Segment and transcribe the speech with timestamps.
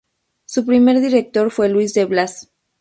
[0.45, 2.49] Su primer director fue Luis de Blas.